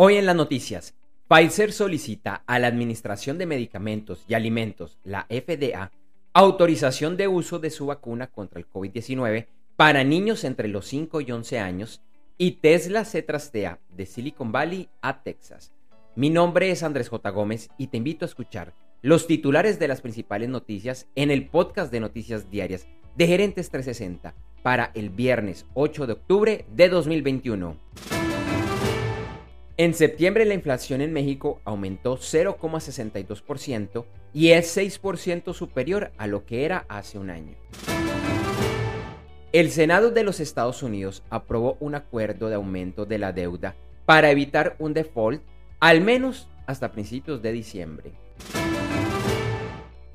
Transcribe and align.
Hoy 0.00 0.14
en 0.14 0.26
las 0.26 0.36
noticias, 0.36 0.94
Pfizer 1.26 1.72
solicita 1.72 2.44
a 2.46 2.60
la 2.60 2.68
Administración 2.68 3.36
de 3.36 3.46
Medicamentos 3.46 4.24
y 4.28 4.34
Alimentos, 4.34 4.96
la 5.02 5.26
FDA, 5.28 5.90
autorización 6.32 7.16
de 7.16 7.26
uso 7.26 7.58
de 7.58 7.70
su 7.70 7.86
vacuna 7.86 8.28
contra 8.28 8.60
el 8.60 8.70
COVID-19 8.70 9.48
para 9.74 10.04
niños 10.04 10.44
entre 10.44 10.68
los 10.68 10.86
5 10.86 11.20
y 11.22 11.32
11 11.32 11.58
años 11.58 12.00
y 12.36 12.52
Tesla 12.60 13.04
se 13.04 13.22
trastea 13.22 13.80
de 13.88 14.06
Silicon 14.06 14.52
Valley 14.52 14.88
a 15.02 15.24
Texas. 15.24 15.72
Mi 16.14 16.30
nombre 16.30 16.70
es 16.70 16.84
Andrés 16.84 17.08
J. 17.08 17.30
Gómez 17.30 17.68
y 17.76 17.88
te 17.88 17.96
invito 17.96 18.24
a 18.24 18.28
escuchar 18.28 18.74
los 19.02 19.26
titulares 19.26 19.80
de 19.80 19.88
las 19.88 20.00
principales 20.00 20.48
noticias 20.48 21.08
en 21.16 21.32
el 21.32 21.48
podcast 21.48 21.90
de 21.90 21.98
noticias 21.98 22.52
diarias 22.52 22.86
de 23.16 23.26
Gerentes 23.26 23.68
360 23.70 24.32
para 24.62 24.92
el 24.94 25.10
viernes 25.10 25.66
8 25.74 26.06
de 26.06 26.12
octubre 26.12 26.66
de 26.72 26.88
2021. 26.88 28.17
En 29.80 29.94
septiembre 29.94 30.44
la 30.44 30.54
inflación 30.54 31.00
en 31.02 31.12
México 31.12 31.60
aumentó 31.64 32.16
0,62% 32.18 34.06
y 34.34 34.48
es 34.48 34.76
6% 34.76 35.54
superior 35.54 36.10
a 36.18 36.26
lo 36.26 36.44
que 36.44 36.64
era 36.64 36.84
hace 36.88 37.16
un 37.16 37.30
año. 37.30 37.54
El 39.52 39.70
Senado 39.70 40.10
de 40.10 40.24
los 40.24 40.40
Estados 40.40 40.82
Unidos 40.82 41.22
aprobó 41.30 41.76
un 41.78 41.94
acuerdo 41.94 42.48
de 42.48 42.56
aumento 42.56 43.06
de 43.06 43.18
la 43.18 43.32
deuda 43.32 43.76
para 44.04 44.32
evitar 44.32 44.74
un 44.80 44.94
default 44.94 45.42
al 45.78 46.00
menos 46.00 46.48
hasta 46.66 46.90
principios 46.90 47.40
de 47.40 47.52
diciembre. 47.52 48.10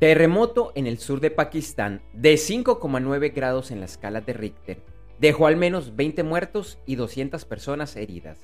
Terremoto 0.00 0.72
en 0.74 0.88
el 0.88 0.98
sur 0.98 1.20
de 1.20 1.30
Pakistán 1.30 2.02
de 2.12 2.34
5,9 2.34 3.32
grados 3.32 3.70
en 3.70 3.78
la 3.78 3.86
escala 3.86 4.22
de 4.22 4.32
Richter 4.32 4.82
dejó 5.20 5.46
al 5.46 5.56
menos 5.56 5.94
20 5.94 6.24
muertos 6.24 6.80
y 6.84 6.96
200 6.96 7.44
personas 7.44 7.94
heridas. 7.94 8.40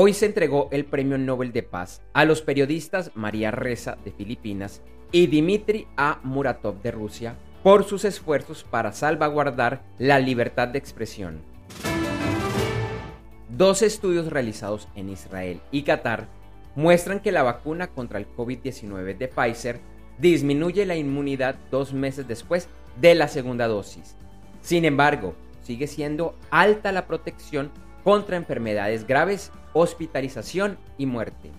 Hoy 0.00 0.14
se 0.14 0.26
entregó 0.26 0.68
el 0.70 0.84
Premio 0.84 1.18
Nobel 1.18 1.50
de 1.50 1.64
Paz 1.64 2.02
a 2.12 2.24
los 2.24 2.40
periodistas 2.40 3.10
María 3.16 3.50
Reza 3.50 3.98
de 4.04 4.12
Filipinas 4.12 4.80
y 5.10 5.26
Dmitry 5.26 5.88
A. 5.96 6.20
Muratov 6.22 6.80
de 6.82 6.92
Rusia 6.92 7.34
por 7.64 7.82
sus 7.82 8.04
esfuerzos 8.04 8.62
para 8.62 8.92
salvaguardar 8.92 9.82
la 9.98 10.20
libertad 10.20 10.68
de 10.68 10.78
expresión. 10.78 11.40
Dos 13.48 13.82
estudios 13.82 14.30
realizados 14.30 14.86
en 14.94 15.08
Israel 15.08 15.60
y 15.72 15.82
Qatar 15.82 16.28
muestran 16.76 17.18
que 17.18 17.32
la 17.32 17.42
vacuna 17.42 17.88
contra 17.88 18.20
el 18.20 18.32
COVID-19 18.36 19.18
de 19.18 19.26
Pfizer 19.26 19.80
disminuye 20.16 20.86
la 20.86 20.94
inmunidad 20.94 21.56
dos 21.72 21.92
meses 21.92 22.28
después 22.28 22.68
de 23.00 23.16
la 23.16 23.26
segunda 23.26 23.66
dosis. 23.66 24.14
Sin 24.60 24.84
embargo, 24.84 25.34
sigue 25.62 25.88
siendo 25.88 26.36
alta 26.52 26.92
la 26.92 27.08
protección 27.08 27.72
contra 28.04 28.36
enfermedades 28.36 29.04
graves 29.04 29.50
hospitalización 29.78 30.78
y 30.98 31.06
muerte. 31.06 31.50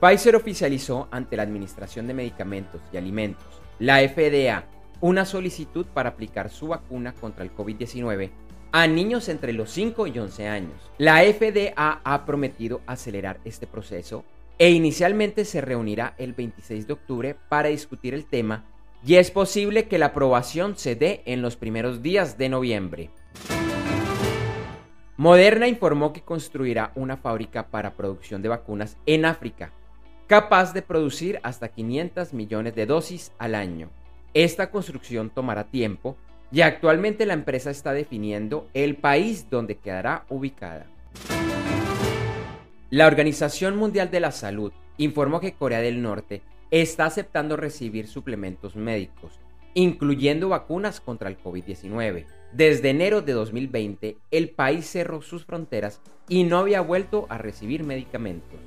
Pfizer 0.00 0.36
oficializó 0.36 1.08
ante 1.10 1.36
la 1.36 1.42
Administración 1.42 2.06
de 2.06 2.14
Medicamentos 2.14 2.80
y 2.92 2.96
Alimentos, 2.96 3.60
la 3.78 3.98
FDA, 4.08 4.64
una 5.00 5.24
solicitud 5.24 5.86
para 5.86 6.10
aplicar 6.10 6.50
su 6.50 6.68
vacuna 6.68 7.12
contra 7.14 7.44
el 7.44 7.54
COVID-19 7.54 8.30
a 8.72 8.86
niños 8.86 9.28
entre 9.28 9.52
los 9.52 9.70
5 9.72 10.06
y 10.06 10.18
11 10.18 10.48
años. 10.48 10.90
La 10.98 11.22
FDA 11.22 12.00
ha 12.04 12.24
prometido 12.24 12.80
acelerar 12.86 13.40
este 13.44 13.66
proceso 13.66 14.24
e 14.58 14.70
inicialmente 14.70 15.44
se 15.44 15.60
reunirá 15.60 16.14
el 16.18 16.34
26 16.34 16.86
de 16.86 16.92
octubre 16.92 17.36
para 17.48 17.70
discutir 17.70 18.14
el 18.14 18.26
tema 18.26 18.64
y 19.04 19.16
es 19.16 19.30
posible 19.30 19.88
que 19.88 19.98
la 19.98 20.06
aprobación 20.06 20.76
se 20.76 20.94
dé 20.94 21.22
en 21.24 21.42
los 21.42 21.56
primeros 21.56 22.02
días 22.02 22.36
de 22.38 22.50
noviembre. 22.50 23.10
Moderna 25.20 25.68
informó 25.68 26.14
que 26.14 26.22
construirá 26.22 26.92
una 26.94 27.18
fábrica 27.18 27.66
para 27.66 27.92
producción 27.92 28.40
de 28.40 28.48
vacunas 28.48 28.96
en 29.04 29.26
África, 29.26 29.70
capaz 30.26 30.72
de 30.72 30.80
producir 30.80 31.40
hasta 31.42 31.68
500 31.68 32.32
millones 32.32 32.74
de 32.74 32.86
dosis 32.86 33.30
al 33.38 33.54
año. 33.54 33.90
Esta 34.32 34.70
construcción 34.70 35.28
tomará 35.28 35.64
tiempo 35.64 36.16
y 36.50 36.62
actualmente 36.62 37.26
la 37.26 37.34
empresa 37.34 37.70
está 37.70 37.92
definiendo 37.92 38.66
el 38.72 38.96
país 38.96 39.50
donde 39.50 39.76
quedará 39.76 40.24
ubicada. 40.30 40.86
La 42.88 43.06
Organización 43.06 43.76
Mundial 43.76 44.10
de 44.10 44.20
la 44.20 44.32
Salud 44.32 44.72
informó 44.96 45.38
que 45.38 45.52
Corea 45.52 45.82
del 45.82 46.00
Norte 46.00 46.40
está 46.70 47.04
aceptando 47.04 47.58
recibir 47.58 48.06
suplementos 48.06 48.74
médicos, 48.74 49.38
incluyendo 49.74 50.48
vacunas 50.48 50.98
contra 50.98 51.28
el 51.28 51.36
COVID-19. 51.38 52.39
Desde 52.52 52.90
enero 52.90 53.22
de 53.22 53.32
2020, 53.32 54.18
el 54.32 54.50
país 54.50 54.84
cerró 54.90 55.22
sus 55.22 55.44
fronteras 55.44 56.00
y 56.28 56.42
no 56.42 56.58
había 56.58 56.80
vuelto 56.80 57.26
a 57.28 57.38
recibir 57.38 57.84
medicamentos. 57.84 58.58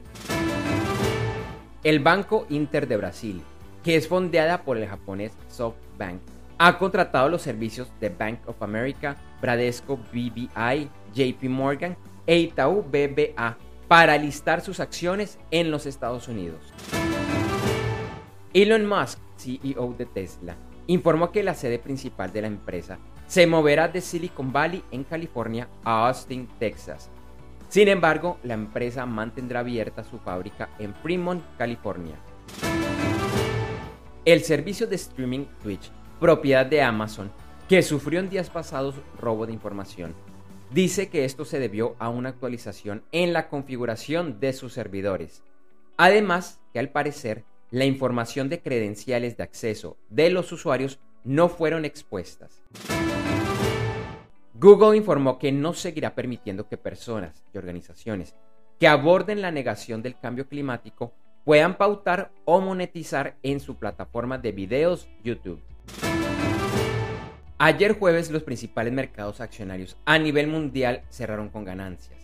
El 1.83 1.99
Banco 1.99 2.45
Inter 2.49 2.87
de 2.87 2.95
Brasil, 2.95 3.41
que 3.83 3.97
es 3.97 4.07
fondeada 4.07 4.63
por 4.63 4.77
el 4.77 4.87
japonés 4.87 5.33
SoftBank, 5.49 6.21
ha 6.57 6.77
contratado 6.77 7.27
los 7.27 7.41
servicios 7.41 7.91
de 7.99 8.07
Bank 8.07 8.39
of 8.47 8.63
America, 8.63 9.17
Bradesco 9.41 9.97
BBI, 9.97 10.89
JP 11.13 11.43
Morgan 11.49 11.97
e 12.25 12.37
Itaú 12.39 12.83
BBA 12.83 13.57
para 13.89 14.17
listar 14.17 14.61
sus 14.61 14.79
acciones 14.79 15.39
en 15.51 15.71
los 15.71 15.85
Estados 15.85 16.29
Unidos. 16.29 16.61
Elon 18.53 18.85
Musk, 18.85 19.19
CEO 19.35 19.93
de 19.97 20.05
Tesla, 20.05 20.55
informó 20.87 21.33
que 21.33 21.43
la 21.43 21.53
sede 21.53 21.79
principal 21.79 22.31
de 22.31 22.41
la 22.41 22.47
empresa 22.47 22.97
se 23.33 23.47
moverá 23.47 23.87
de 23.87 23.99
Silicon 23.99 24.53
Valley 24.53 24.83
en 24.91 25.03
California 25.03 25.67
a 25.83 26.07
Austin, 26.07 26.47
Texas. 26.59 27.09
Sin 27.67 27.87
embargo, 27.87 28.37
la 28.43 28.53
empresa 28.53 29.07
mantendrá 29.07 29.61
abierta 29.61 30.03
su 30.03 30.19
fábrica 30.19 30.69
en 30.77 30.93
Fremont, 30.93 31.43
California. 31.57 32.13
El 34.23 34.43
servicio 34.43 34.85
de 34.85 34.97
streaming 34.97 35.45
Twitch, 35.63 35.89
propiedad 36.19 36.63
de 36.63 36.83
Amazon, 36.83 37.31
que 37.67 37.81
sufrió 37.81 38.19
en 38.19 38.29
días 38.29 38.51
pasados 38.51 38.93
robo 39.19 39.47
de 39.47 39.53
información, 39.53 40.13
dice 40.69 41.09
que 41.09 41.25
esto 41.25 41.43
se 41.43 41.57
debió 41.57 41.95
a 41.97 42.09
una 42.09 42.29
actualización 42.29 43.01
en 43.11 43.33
la 43.33 43.49
configuración 43.49 44.39
de 44.39 44.53
sus 44.53 44.73
servidores. 44.73 45.41
Además, 45.97 46.59
que 46.71 46.77
al 46.77 46.89
parecer 46.89 47.45
la 47.71 47.85
información 47.85 48.49
de 48.49 48.61
credenciales 48.61 49.37
de 49.37 49.43
acceso 49.43 49.97
de 50.11 50.29
los 50.29 50.51
usuarios 50.51 50.99
no 51.23 51.49
fueron 51.49 51.83
expuestas. 51.83 52.61
Google 54.63 54.95
informó 54.95 55.39
que 55.39 55.51
no 55.51 55.73
seguirá 55.73 56.15
permitiendo 56.15 56.69
que 56.69 56.77
personas 56.77 57.43
y 57.53 57.57
organizaciones 57.57 58.33
que 58.79 58.87
aborden 58.87 59.41
la 59.41 59.51
negación 59.51 60.01
del 60.01 60.17
cambio 60.17 60.47
climático 60.47 61.13
puedan 61.43 61.77
pautar 61.77 62.31
o 62.45 62.61
monetizar 62.61 63.35
en 63.43 63.59
su 63.59 63.75
plataforma 63.75 64.37
de 64.37 64.53
videos 64.53 65.09
YouTube. 65.21 65.61
Ayer 67.57 67.99
jueves 67.99 68.31
los 68.31 68.43
principales 68.43 68.93
mercados 68.93 69.41
accionarios 69.41 69.97
a 70.05 70.17
nivel 70.17 70.47
mundial 70.47 71.03
cerraron 71.09 71.49
con 71.49 71.65
ganancias. 71.65 72.21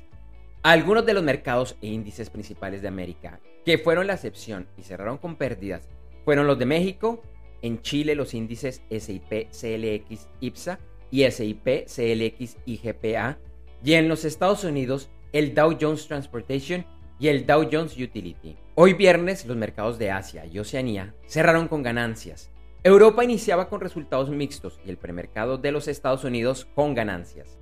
Algunos 0.64 1.06
de 1.06 1.16
los 1.16 1.24
mercados 1.24 1.76
e 1.82 1.88
índices 1.88 2.30
principales 2.30 2.82
de 2.82 2.88
América, 2.88 3.42
que 3.66 3.78
fueron 3.78 4.08
la 4.08 4.14
excepción 4.14 4.66
y 4.78 4.84
cerraron 4.84 5.18
con 5.18 5.36
pérdidas, 5.36 5.90
fueron 6.24 6.48
los 6.48 6.58
de 6.58 6.66
México, 6.66 7.22
en 7.62 7.82
Chile 7.82 8.16
los 8.16 8.34
índices 8.34 8.82
SIP, 8.90 9.50
CLX, 9.52 10.30
IPSA 10.40 10.80
y 11.12 11.30
SIP, 11.30 11.86
CLX 11.86 12.58
y 12.66 12.78
GPA, 12.78 13.38
y 13.84 13.94
en 13.94 14.08
los 14.08 14.26
Estados 14.26 14.64
Unidos 14.64 15.10
el 15.32 15.54
Dow 15.54 15.78
Jones 15.80 16.08
Transportation 16.08 16.86
y 17.20 17.28
el 17.28 17.46
Dow 17.46 17.68
Jones 17.72 17.98
Utility. 17.98 18.58
Hoy 18.76 18.94
viernes 18.94 19.46
los 19.46 19.58
mercados 19.58 20.00
de 20.00 20.12
Asia 20.12 20.46
y 20.46 20.60
Oceanía 20.60 21.14
cerraron 21.28 21.68
con 21.68 21.84
ganancias. 21.84 22.50
Europa 22.84 23.24
iniciaba 23.24 23.68
con 23.68 23.82
resultados 23.82 24.30
mixtos 24.30 24.80
y 24.86 24.90
el 24.90 24.98
premercado 24.98 25.58
de 25.58 25.72
los 25.72 25.88
Estados 25.90 26.24
Unidos 26.24 26.66
con 26.76 26.96
ganancias. 26.96 27.58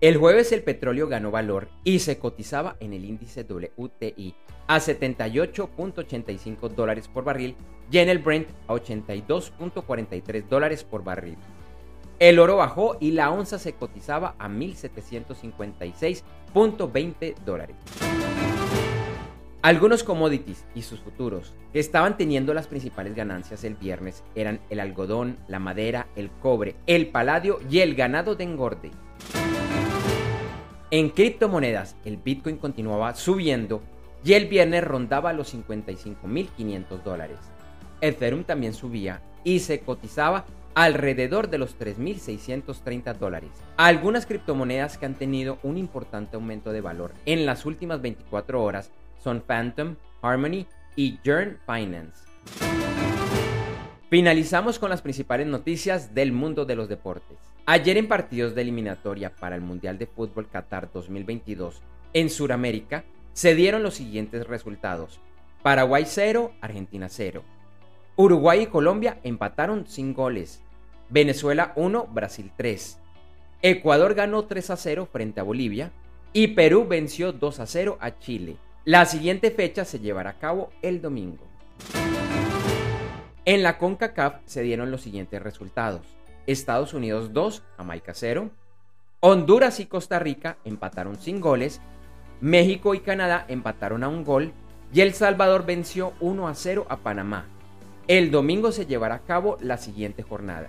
El 0.00 0.16
jueves 0.16 0.52
el 0.52 0.62
petróleo 0.62 1.08
ganó 1.08 1.32
valor 1.32 1.68
y 1.82 1.98
se 2.00 2.18
cotizaba 2.18 2.76
en 2.78 2.92
el 2.92 3.04
índice 3.04 3.42
WTI 3.42 4.34
a 4.68 4.78
78.85 4.78 6.68
dólares 6.68 7.08
por 7.08 7.24
barril 7.24 7.56
y 7.90 7.98
en 7.98 8.08
el 8.08 8.18
Brent 8.18 8.48
a 8.68 8.74
82.43 8.74 10.48
dólares 10.48 10.84
por 10.84 11.02
barril. 11.02 11.36
El 12.18 12.40
oro 12.40 12.56
bajó 12.56 12.96
y 12.98 13.12
la 13.12 13.30
onza 13.30 13.60
se 13.60 13.74
cotizaba 13.74 14.34
a 14.40 14.48
1.756.20 14.48 17.36
dólares. 17.44 17.76
Algunos 19.62 20.02
commodities 20.02 20.64
y 20.74 20.82
sus 20.82 20.98
futuros 20.98 21.54
que 21.72 21.78
estaban 21.78 22.16
teniendo 22.16 22.52
las 22.54 22.66
principales 22.66 23.14
ganancias 23.14 23.62
el 23.62 23.76
viernes 23.76 24.24
eran 24.34 24.58
el 24.68 24.80
algodón, 24.80 25.38
la 25.46 25.60
madera, 25.60 26.08
el 26.16 26.30
cobre, 26.30 26.74
el 26.86 27.06
paladio 27.08 27.60
y 27.70 27.78
el 27.80 27.94
ganado 27.94 28.34
de 28.34 28.44
engorde. 28.44 28.90
En 30.90 31.10
criptomonedas, 31.10 31.96
el 32.04 32.16
Bitcoin 32.16 32.56
continuaba 32.56 33.14
subiendo 33.14 33.80
y 34.24 34.32
el 34.32 34.46
viernes 34.46 34.82
rondaba 34.82 35.32
los 35.32 35.54
55.500 35.54 37.02
dólares. 37.04 37.38
Ethereum 38.00 38.42
también 38.42 38.74
subía 38.74 39.22
y 39.44 39.60
se 39.60 39.78
cotizaba 39.80 40.44
alrededor 40.78 41.50
de 41.50 41.58
los 41.58 41.76
3.630 41.76 43.16
dólares. 43.16 43.50
Algunas 43.76 44.26
criptomonedas 44.26 44.96
que 44.96 45.06
han 45.06 45.16
tenido 45.16 45.58
un 45.64 45.76
importante 45.76 46.36
aumento 46.36 46.70
de 46.70 46.80
valor 46.80 47.12
en 47.26 47.46
las 47.46 47.66
últimas 47.66 48.00
24 48.00 48.62
horas 48.62 48.92
son 49.18 49.40
Phantom, 49.40 49.96
Harmony 50.22 50.66
y 50.94 51.18
Jern 51.24 51.58
Finance. 51.66 52.28
Finalizamos 54.08 54.78
con 54.78 54.90
las 54.90 55.02
principales 55.02 55.48
noticias 55.48 56.14
del 56.14 56.30
mundo 56.30 56.64
de 56.64 56.76
los 56.76 56.88
deportes. 56.88 57.38
Ayer 57.66 57.96
en 57.96 58.06
partidos 58.06 58.54
de 58.54 58.62
eliminatoria 58.62 59.34
para 59.34 59.56
el 59.56 59.62
Mundial 59.62 59.98
de 59.98 60.06
Fútbol 60.06 60.48
Qatar 60.48 60.92
2022 60.92 61.82
en 62.12 62.30
Sudamérica 62.30 63.02
se 63.32 63.56
dieron 63.56 63.82
los 63.82 63.94
siguientes 63.94 64.46
resultados. 64.46 65.18
Paraguay 65.60 66.04
0, 66.06 66.52
Argentina 66.60 67.08
0. 67.08 67.42
Uruguay 68.14 68.62
y 68.62 68.66
Colombia 68.66 69.18
empataron 69.24 69.88
sin 69.88 70.14
goles. 70.14 70.62
Venezuela 71.10 71.72
1, 71.76 72.08
Brasil 72.12 72.52
3. 72.56 72.98
Ecuador 73.62 74.14
ganó 74.14 74.44
3 74.44 74.70
a 74.70 74.76
0 74.76 75.08
frente 75.10 75.40
a 75.40 75.42
Bolivia 75.42 75.90
y 76.32 76.48
Perú 76.48 76.86
venció 76.86 77.32
2 77.32 77.60
a 77.60 77.66
0 77.66 77.98
a 78.00 78.18
Chile. 78.18 78.56
La 78.84 79.06
siguiente 79.06 79.50
fecha 79.50 79.84
se 79.84 79.98
llevará 79.98 80.30
a 80.30 80.38
cabo 80.38 80.70
el 80.82 81.00
domingo. 81.00 81.44
En 83.44 83.62
la 83.62 83.78
CONCACAF 83.78 84.40
se 84.44 84.62
dieron 84.62 84.90
los 84.90 85.00
siguientes 85.00 85.42
resultados. 85.42 86.02
Estados 86.46 86.92
Unidos 86.92 87.32
2, 87.32 87.62
Jamaica 87.78 88.12
0. 88.14 88.50
Honduras 89.20 89.80
y 89.80 89.86
Costa 89.86 90.18
Rica 90.18 90.58
empataron 90.64 91.16
sin 91.16 91.40
goles. 91.40 91.80
México 92.40 92.94
y 92.94 93.00
Canadá 93.00 93.46
empataron 93.48 94.04
a 94.04 94.08
un 94.08 94.24
gol. 94.24 94.52
Y 94.92 95.00
El 95.00 95.14
Salvador 95.14 95.64
venció 95.64 96.12
1 96.20 96.48
a 96.48 96.54
0 96.54 96.86
a 96.88 96.98
Panamá. 96.98 97.46
El 98.06 98.30
domingo 98.30 98.72
se 98.72 98.86
llevará 98.86 99.16
a 99.16 99.24
cabo 99.24 99.56
la 99.60 99.78
siguiente 99.78 100.22
jornada. 100.22 100.68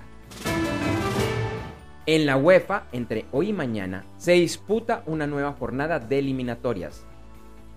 En 2.12 2.26
la 2.26 2.38
UEFA, 2.38 2.88
entre 2.92 3.28
hoy 3.32 3.50
y 3.50 3.54
mañana, 3.54 4.04
se 4.18 4.32
disputa 4.32 5.04
una 5.06 5.28
nueva 5.28 5.54
jornada 5.54 6.00
de 6.00 6.18
eliminatorias. 6.18 7.06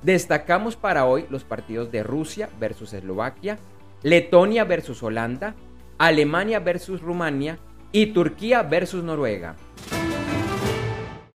Destacamos 0.00 0.74
para 0.74 1.04
hoy 1.04 1.26
los 1.28 1.44
partidos 1.44 1.92
de 1.92 2.02
Rusia 2.02 2.48
versus 2.58 2.94
Eslovaquia, 2.94 3.58
Letonia 4.02 4.64
versus 4.64 5.02
Holanda, 5.02 5.54
Alemania 5.98 6.60
versus 6.60 7.02
Rumania 7.02 7.58
y 7.92 8.14
Turquía 8.14 8.62
versus 8.62 9.04
Noruega. 9.04 9.54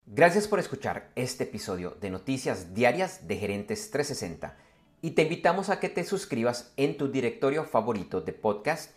Gracias 0.06 0.46
por 0.46 0.60
escuchar 0.60 1.10
este 1.16 1.42
episodio 1.42 1.96
de 2.00 2.10
Noticias 2.10 2.74
Diarias 2.74 3.26
de 3.26 3.38
Gerentes 3.38 3.90
360 3.90 4.56
y 5.02 5.10
te 5.10 5.22
invitamos 5.22 5.68
a 5.68 5.80
que 5.80 5.88
te 5.88 6.04
suscribas 6.04 6.72
en 6.76 6.96
tu 6.96 7.10
directorio 7.10 7.64
favorito 7.64 8.20
de 8.20 8.34
podcast 8.34 8.96